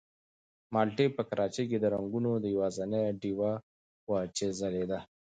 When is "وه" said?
4.09-4.19